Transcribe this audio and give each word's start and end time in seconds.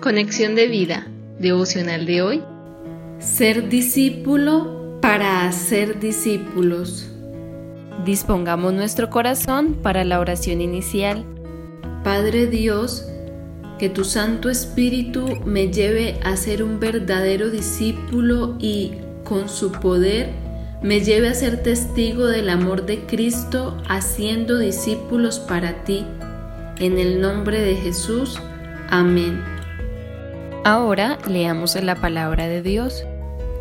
Conexión 0.00 0.54
de 0.54 0.66
vida, 0.66 1.06
devocional 1.38 2.06
de 2.06 2.22
hoy. 2.22 2.42
Ser 3.18 3.68
discípulo 3.68 4.98
para 5.02 5.46
hacer 5.46 6.00
discípulos. 6.00 7.10
Dispongamos 8.06 8.72
nuestro 8.72 9.10
corazón 9.10 9.74
para 9.74 10.04
la 10.04 10.18
oración 10.18 10.62
inicial. 10.62 11.26
Padre 12.02 12.46
Dios, 12.46 13.04
que 13.78 13.90
tu 13.90 14.06
Santo 14.06 14.48
Espíritu 14.48 15.36
me 15.44 15.70
lleve 15.70 16.18
a 16.24 16.34
ser 16.38 16.62
un 16.62 16.80
verdadero 16.80 17.50
discípulo 17.50 18.56
y, 18.58 18.92
con 19.22 19.50
su 19.50 19.70
poder, 19.70 20.30
me 20.82 21.00
lleve 21.00 21.28
a 21.28 21.34
ser 21.34 21.62
testigo 21.62 22.26
del 22.26 22.48
amor 22.48 22.86
de 22.86 23.00
Cristo 23.00 23.76
haciendo 23.86 24.58
discípulos 24.58 25.40
para 25.40 25.84
ti. 25.84 26.06
En 26.78 26.98
el 26.98 27.20
nombre 27.20 27.60
de 27.60 27.74
Jesús. 27.76 28.40
Amén. 28.88 29.59
Ahora 30.62 31.18
leamos 31.26 31.74
la 31.82 31.94
palabra 31.94 32.46
de 32.46 32.60
Dios. 32.60 33.04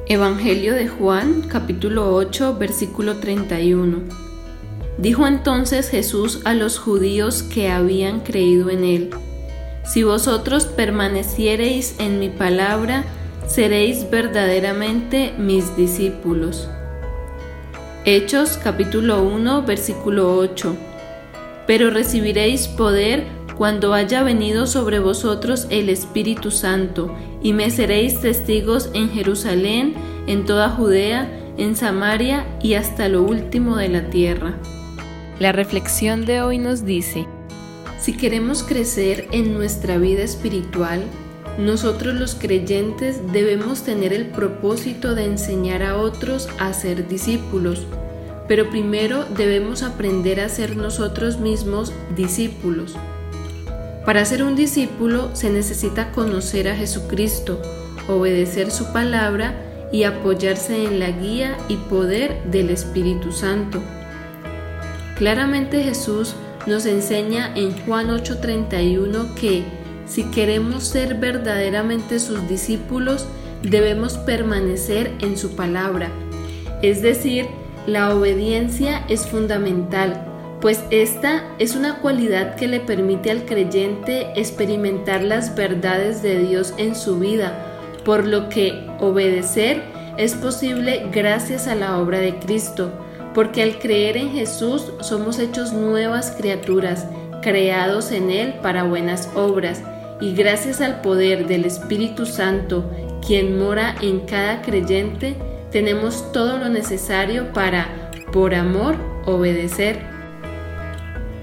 Evangelio 0.08 0.74
de 0.74 0.90
Juan, 0.90 1.44
capítulo 1.48 2.14
8, 2.14 2.58
versículo 2.60 3.16
31. 3.16 4.00
Dijo 4.98 5.26
entonces 5.26 5.90
Jesús 5.90 6.42
a 6.44 6.54
los 6.54 6.78
judíos 6.78 7.42
que 7.42 7.70
habían 7.70 8.20
creído 8.20 8.70
en 8.70 8.84
él, 8.84 9.12
Si 9.86 10.04
vosotros 10.04 10.66
permaneciereis 10.66 11.96
en 12.00 12.20
mi 12.20 12.28
palabra, 12.28 13.06
seréis 13.48 14.10
verdaderamente 14.10 15.34
mis 15.38 15.78
discípulos. 15.78 16.68
Hechos 18.04 18.60
capítulo 18.62 19.24
1, 19.24 19.64
versículo 19.64 20.36
8. 20.36 20.76
Pero 21.66 21.92
recibiréis 21.92 22.68
poder 22.68 23.39
cuando 23.60 23.94
haya 23.94 24.24
venido 24.24 24.68
sobre 24.68 25.00
vosotros 25.00 25.68
el 25.70 25.90
Espíritu 25.90 26.50
Santo, 26.50 27.14
y 27.44 27.52
me 27.52 27.70
seréis 27.70 28.22
testigos 28.22 28.90
en 28.94 29.10
Jerusalén, 29.10 29.96
en 30.28 30.46
toda 30.46 30.70
Judea, 30.70 31.30
en 31.58 31.76
Samaria 31.76 32.48
y 32.64 32.76
hasta 32.76 33.10
lo 33.10 33.22
último 33.22 33.76
de 33.76 33.90
la 33.90 34.10
tierra. 34.10 34.54
La 35.40 35.52
reflexión 35.52 36.26
de 36.26 36.42
hoy 36.42 36.58
nos 36.58 36.86
dice, 36.86 37.28
si 38.00 38.16
queremos 38.16 38.64
crecer 38.64 39.28
en 39.34 39.54
nuestra 39.54 39.98
vida 39.98 40.24
espiritual, 40.24 41.04
nosotros 41.58 42.16
los 42.16 42.36
creyentes 42.36 43.30
debemos 43.34 43.84
tener 43.84 44.14
el 44.14 44.28
propósito 44.28 45.16
de 45.16 45.26
enseñar 45.26 45.84
a 45.84 45.98
otros 45.98 46.48
a 46.60 46.72
ser 46.72 47.10
discípulos, 47.10 47.86
pero 48.48 48.70
primero 48.70 49.26
debemos 49.36 49.84
aprender 49.84 50.40
a 50.40 50.48
ser 50.48 50.78
nosotros 50.78 51.42
mismos 51.42 51.92
discípulos. 52.16 52.96
Para 54.06 54.26
ser 54.26 54.44
un 54.44 54.56
discípulo 54.56 55.36
se 55.36 55.50
necesita 55.50 56.12
conocer 56.12 56.68
a 56.70 56.76
Jesucristo, 56.76 57.62
obedecer 58.08 58.72
su 58.72 58.92
palabra 58.92 59.54
y 59.92 60.04
apoyarse 60.04 60.86
en 60.86 61.00
la 61.00 61.12
guía 61.12 61.58
y 61.68 61.76
poder 61.76 62.44
del 62.46 62.70
Espíritu 62.70 63.32
Santo. 63.32 63.82
Claramente 65.16 65.84
Jesús 65.84 66.36
nos 66.66 66.86
enseña 66.86 67.54
en 67.56 67.72
Juan 67.86 68.10
8:31 68.10 69.36
que 69.36 69.64
si 70.08 70.24
queremos 70.32 70.86
ser 70.86 71.16
verdaderamente 71.16 72.20
sus 72.20 72.48
discípulos, 72.48 73.28
debemos 73.62 74.18
permanecer 74.18 75.14
en 75.20 75.38
su 75.38 75.56
palabra. 75.56 76.10
Es 76.82 77.02
decir, 77.02 77.48
la 77.86 78.16
obediencia 78.16 79.04
es 79.10 79.28
fundamental 79.28 80.29
pues 80.62 80.84
esta 80.92 81.44
es 81.58 81.76
una 81.76 82.00
cualidad 82.00 82.56
que 82.56 82.68
le 82.68 82.82
permite 82.82 83.32
al 83.32 83.46
creyente 83.46 84.32
experimentar 84.36 85.24
las 85.24 85.56
verdades 85.56 86.22
de 86.22 86.40
Dios 86.40 86.74
en 86.78 86.96
su 86.96 87.18
vida, 87.20 87.66
por 88.04 88.26
lo 88.26 88.50
que 88.50 88.88
obedecer 89.00 89.82
es 90.18 90.34
posible 90.34 91.08
gracias 91.14 91.68
a 91.68 91.76
la 91.76 91.98
obra 91.98 92.20
de 92.20 92.40
Cristo, 92.40 92.92
porque 93.34 93.64
al 93.64 93.80
creer 93.80 94.18
en 94.18 94.32
Jesús 94.32 94.92
somos 95.00 95.40
hechos 95.40 95.72
nuevas 95.72 96.32
criaturas, 96.38 97.08
creados 97.42 98.12
en 98.12 98.30
Él 98.30 98.56
para 98.62 98.84
buenas 98.84 99.30
obras, 99.36 99.82
y 100.20 100.36
gracias 100.36 100.82
al 100.82 101.00
poder 101.00 101.48
del 101.48 101.64
Espíritu 101.64 102.26
Santo, 102.26 102.84
quien 103.26 103.58
mora 103.58 103.96
en 104.02 104.22
cada 104.22 104.62
creyente, 104.62 105.38
tenemos 105.72 106.34
todo 106.34 106.58
lo 106.58 106.68
necesario 106.68 107.54
para, 107.54 108.12
por 108.34 108.54
amor, 108.54 108.98
obedecer 109.26 110.19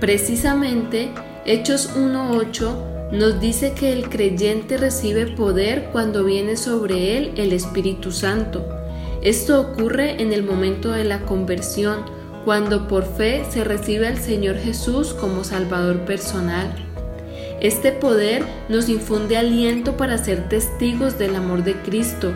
Precisamente, 0.01 1.11
Hechos 1.47 1.97
1.8 1.97 3.13
nos 3.13 3.41
dice 3.41 3.73
que 3.73 3.93
el 3.93 4.09
creyente 4.09 4.77
recibe 4.77 5.27
poder 5.27 5.91
cuando 5.93 6.25
viene 6.25 6.57
sobre 6.57 7.17
él 7.17 7.33
el 7.37 7.53
Espíritu 7.53 8.13
Santo. 8.13 8.67
Esto 9.23 9.61
ocurre 9.61 10.21
en 10.21 10.33
el 10.33 10.43
momento 10.43 10.91
de 10.91 11.05
la 11.05 11.21
conversión, 11.21 12.01
cuando 12.45 12.89
por 12.89 13.05
fe 13.05 13.45
se 13.49 13.65
recibe 13.65 14.07
al 14.07 14.19
Señor 14.19 14.57
Jesús 14.57 15.15
como 15.15 15.45
Salvador 15.45 16.01
personal. 16.01 16.73
Este 17.61 17.91
poder 17.91 18.45
nos 18.69 18.89
infunde 18.89 19.37
aliento 19.37 19.97
para 19.97 20.19
ser 20.19 20.49
testigos 20.49 21.19
del 21.19 21.37
amor 21.37 21.65
de 21.65 21.75
Cristo, 21.75 22.33